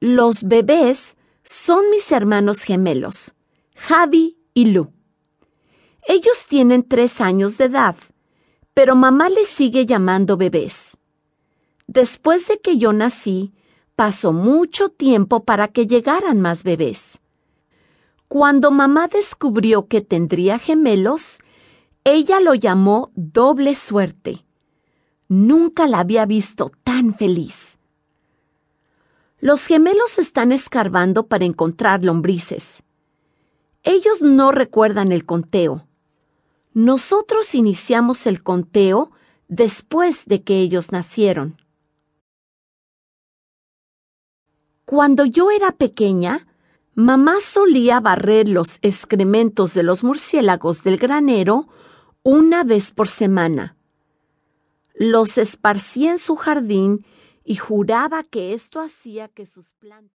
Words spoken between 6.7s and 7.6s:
tres años